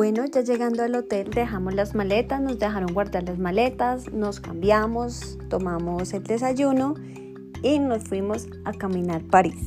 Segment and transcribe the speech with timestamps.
[0.00, 5.36] Bueno, ya llegando al hotel dejamos las maletas, nos dejaron guardar las maletas, nos cambiamos,
[5.50, 6.94] tomamos el desayuno
[7.62, 9.60] y nos fuimos a caminar París.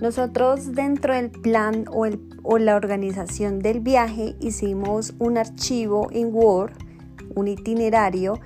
[0.00, 6.32] Nosotros dentro del plan o, el, o la organización del viaje hicimos un archivo en
[6.32, 6.74] Word,
[7.34, 8.38] un itinerario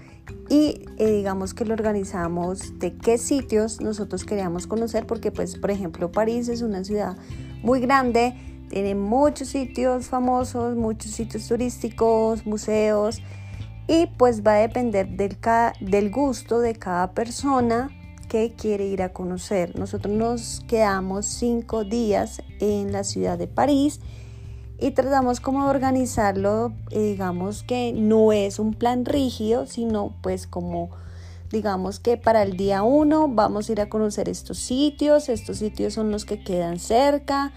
[0.49, 5.71] y eh, digamos que lo organizamos de qué sitios nosotros queríamos conocer porque pues por
[5.71, 7.19] ejemplo París es una ciudad
[7.63, 13.21] muy grande tiene muchos sitios famosos, muchos sitios turísticos, museos
[13.87, 15.37] y pues va a depender del,
[15.81, 17.91] del gusto de cada persona
[18.29, 19.79] que quiere ir a conocer.
[19.79, 24.01] Nosotros nos quedamos cinco días en la ciudad de París
[24.79, 30.47] y tratamos como de organizarlo, eh, digamos que no es un plan rígido, sino pues
[30.47, 30.91] como
[31.51, 35.95] digamos que para el día uno vamos a ir a conocer estos sitios, estos sitios
[35.95, 37.53] son los que quedan cerca,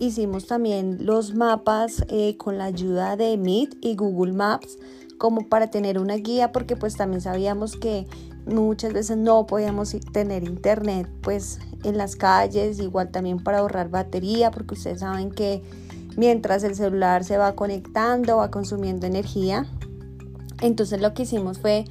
[0.00, 4.78] Hicimos también los mapas eh, con la ayuda de Meet y Google Maps
[5.18, 8.06] como para tener una guía porque pues también sabíamos que
[8.46, 14.50] muchas veces no podíamos tener internet pues en las calles, igual también para ahorrar batería
[14.50, 15.62] porque ustedes saben que
[16.16, 19.66] mientras el celular se va conectando va consumiendo energía.
[20.62, 21.84] Entonces lo que hicimos fue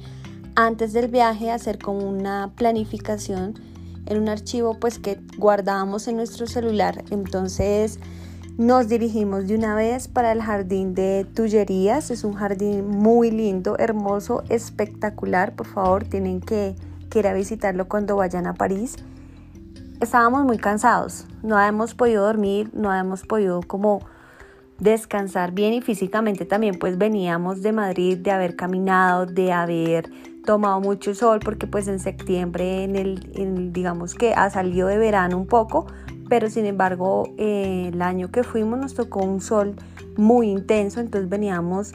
[0.56, 3.69] antes del viaje hacer como una planificación
[4.06, 7.04] en un archivo pues que guardábamos en nuestro celular.
[7.10, 7.98] Entonces
[8.60, 12.10] nos dirigimos de una vez para el jardín de Tullerías.
[12.10, 15.54] Es un jardín muy lindo, hermoso, espectacular.
[15.54, 16.74] Por favor, tienen que,
[17.14, 18.96] ir a visitarlo cuando vayan a París.
[20.00, 24.00] Estábamos muy cansados, no hemos podido dormir, no hemos podido como
[24.78, 30.10] descansar bien y físicamente también pues veníamos de Madrid de haber caminado, de haber
[30.44, 35.36] tomado mucho sol porque pues en septiembre en el, digamos que ha salido de verano
[35.36, 35.86] un poco
[36.28, 39.74] pero sin embargo eh, el año que fuimos nos tocó un sol
[40.16, 41.94] muy intenso entonces veníamos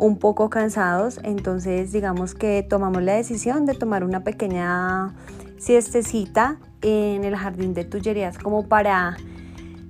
[0.00, 1.20] un poco cansados.
[1.22, 5.14] Entonces digamos que tomamos la decisión de tomar una pequeña
[5.58, 9.18] siestecita en el jardín de Tullerías como para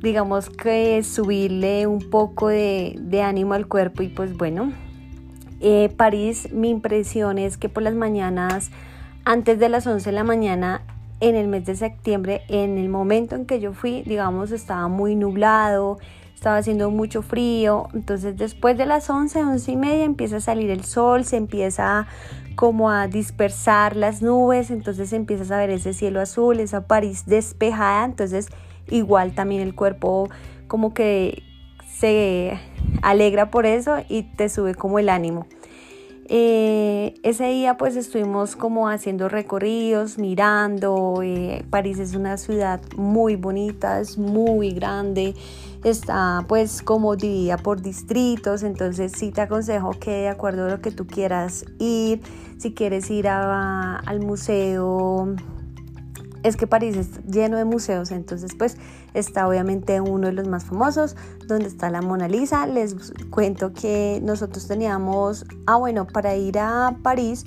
[0.03, 4.73] digamos que subirle un poco de, de ánimo al cuerpo y pues bueno
[5.61, 8.71] eh, París, mi impresión es que por las mañanas,
[9.25, 10.83] antes de las 11 de la mañana,
[11.21, 15.17] en el mes de septiembre, en el momento en que yo fui, digamos, estaba muy
[15.17, 15.99] nublado,
[16.35, 20.71] estaba haciendo mucho frío, entonces después de las 11, 11 y media empieza a salir
[20.71, 22.07] el sol, se empieza
[22.55, 28.07] como a dispersar las nubes, entonces empiezas a ver ese cielo azul, esa París despejada,
[28.07, 28.49] entonces
[28.89, 30.31] igual también el cuerpo
[30.67, 31.43] como que
[31.87, 32.59] se
[33.03, 35.47] alegra por eso y te sube como el ánimo.
[36.33, 41.23] Eh, ese día pues estuvimos como haciendo recorridos, mirando.
[41.25, 45.35] Eh, París es una ciudad muy bonita, es muy grande,
[45.83, 50.81] está pues como dividida por distritos, entonces sí te aconsejo que de acuerdo a lo
[50.81, 52.21] que tú quieras ir,
[52.59, 55.35] si quieres ir al museo
[56.43, 58.77] es que París es lleno de museos, entonces pues
[59.15, 62.67] está obviamente uno de los más famosos, donde está la Mona Lisa.
[62.67, 62.95] Les
[63.31, 67.45] cuento que nosotros teníamos, ah bueno, para ir a París,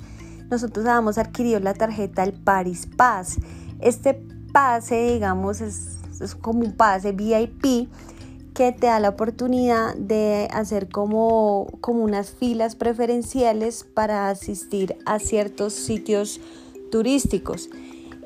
[0.50, 3.38] nosotros habíamos adquirido la tarjeta el Paris Pass.
[3.80, 4.14] Este
[4.52, 7.88] pase, digamos, es, es como un pase VIP
[8.54, 15.18] que te da la oportunidad de hacer como, como unas filas preferenciales para asistir a
[15.18, 16.40] ciertos sitios
[16.92, 17.68] turísticos.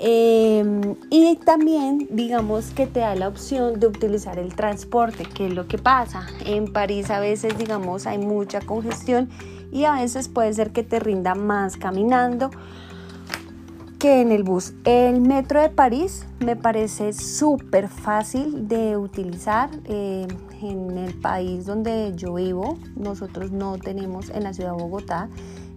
[0.00, 5.54] Em, y también digamos que te da la opción de utilizar el transporte, que es
[5.54, 6.26] lo que pasa.
[6.47, 9.28] En París a veces digamos hay mucha congestión
[9.72, 12.50] y a veces puede ser que te rinda más caminando
[13.98, 14.72] que en el bus.
[14.84, 19.70] El metro de París me parece súper fácil de utilizar.
[19.84, 20.28] Em,
[20.62, 25.28] en el país donde yo vivo, nosotros no tenemos en la ciudad de Bogotá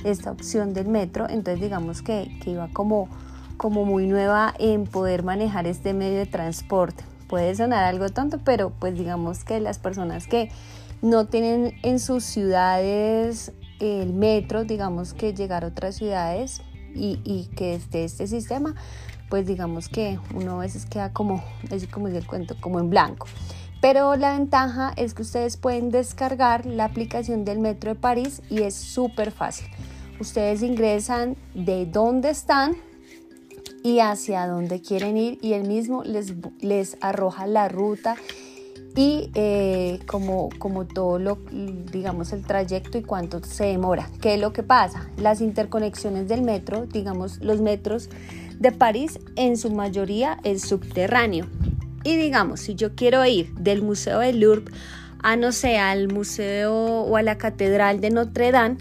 [0.03, 3.07] esta opción del metro, entonces digamos que, que iba como
[3.61, 7.03] como muy nueva en poder manejar este medio de transporte.
[7.27, 10.49] Puede sonar algo tonto, pero pues digamos que las personas que
[11.03, 16.63] no tienen en sus ciudades el metro, digamos que llegar a otras ciudades
[16.95, 18.73] y, que esté este sistema,
[19.29, 22.89] pues digamos que uno a veces queda como, es como dice el cuento, como en
[22.89, 23.27] blanco.
[23.79, 28.63] Pero la ventaja es que ustedes pueden descargar la aplicación del Metro de París y
[28.63, 29.67] es súper fácil.
[30.19, 32.75] Ustedes ingresan de dónde están,
[33.83, 38.15] y hacia dónde quieren ir y él mismo les, les arroja la ruta
[38.95, 41.37] y eh, como, como todo lo,
[41.91, 44.09] digamos, el trayecto y cuánto se demora.
[44.21, 45.09] ¿Qué es lo que pasa?
[45.17, 48.09] Las interconexiones del metro, digamos, los metros
[48.59, 51.47] de París en su mayoría es subterráneo.
[52.03, 54.65] Y digamos, si yo quiero ir del Museo del Louvre
[55.23, 58.77] a no sé, al museo o a la catedral de Notre Dame,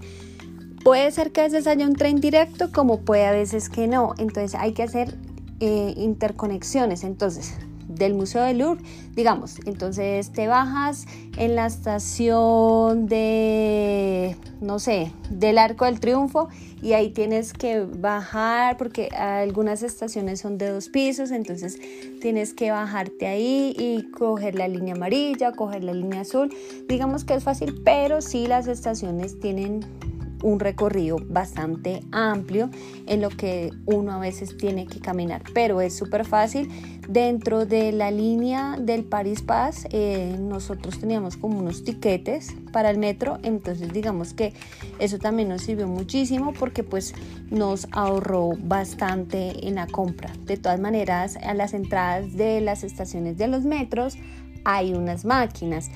[0.84, 4.14] puede ser que a veces haya un tren directo como puede a veces que no.
[4.18, 5.16] Entonces hay que hacer
[5.60, 7.04] eh, interconexiones.
[7.04, 7.54] Entonces,
[7.86, 8.82] del Museo del Louvre,
[9.14, 11.06] digamos, entonces te bajas
[11.36, 16.48] en la estación de, no sé, del Arco del Triunfo
[16.80, 21.78] y ahí tienes que bajar porque algunas estaciones son de dos pisos, entonces
[22.20, 26.54] tienes que bajarte ahí y coger la línea amarilla, coger la línea azul.
[26.88, 29.84] Digamos que es fácil, pero sí las estaciones tienen
[30.42, 32.70] un recorrido bastante amplio
[33.06, 36.68] en lo que uno a veces tiene que caminar, pero es súper fácil.
[37.08, 42.98] Dentro de la línea del Paris Pass, eh, nosotros teníamos como unos tiquetes para el
[42.98, 44.52] metro, entonces digamos que
[45.00, 47.14] eso también nos sirvió muchísimo porque pues
[47.50, 50.32] nos ahorró bastante en la compra.
[50.44, 54.16] De todas maneras, a las entradas de las estaciones de los metros
[54.64, 55.90] hay unas máquinas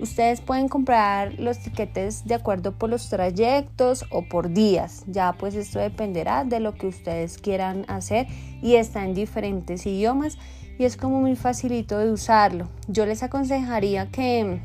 [0.00, 5.04] Ustedes pueden comprar los tiquetes de acuerdo por los trayectos o por días.
[5.06, 8.26] Ya pues esto dependerá de lo que ustedes quieran hacer
[8.62, 10.38] y está en diferentes idiomas
[10.78, 12.66] y es como muy facilito de usarlo.
[12.88, 14.60] Yo les aconsejaría que,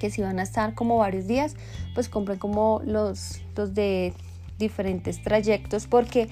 [0.00, 1.54] que si van a estar como varios días,
[1.94, 4.12] pues compren como los, los de
[4.58, 6.28] diferentes trayectos porque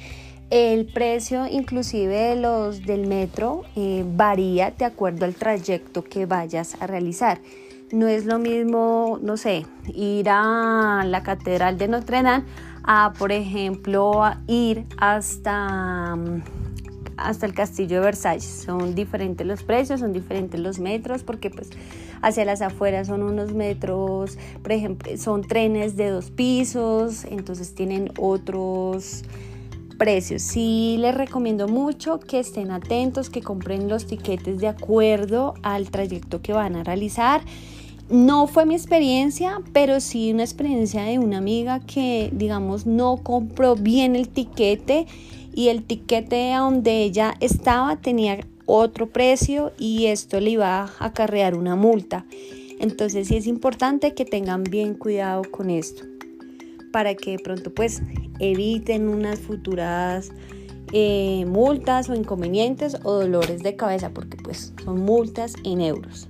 [0.50, 6.76] el precio inclusive de los del metro eh, varía de acuerdo al trayecto que vayas
[6.80, 7.38] a realizar.
[7.90, 9.64] No es lo mismo, no sé,
[9.94, 12.44] ir a la Catedral de Notre Dame
[12.84, 16.14] a, por ejemplo, ir hasta,
[17.16, 18.64] hasta el Castillo de Versalles.
[18.66, 21.70] Son diferentes los precios, son diferentes los metros, porque pues
[22.20, 28.12] hacia las afueras son unos metros, por ejemplo, son trenes de dos pisos, entonces tienen
[28.18, 29.22] otros
[29.96, 30.42] precios.
[30.42, 36.42] Sí les recomiendo mucho que estén atentos, que compren los tiquetes de acuerdo al trayecto
[36.42, 37.40] que van a realizar.
[38.10, 43.74] No fue mi experiencia, pero sí una experiencia de una amiga que, digamos, no compró
[43.76, 45.06] bien el tiquete
[45.54, 51.54] y el tiquete donde ella estaba tenía otro precio y esto le iba a acarrear
[51.54, 52.24] una multa.
[52.80, 56.04] Entonces sí es importante que tengan bien cuidado con esto
[56.92, 58.02] para que de pronto pues
[58.38, 60.30] eviten unas futuras
[60.92, 66.28] eh, multas o inconvenientes o dolores de cabeza porque pues son multas en euros.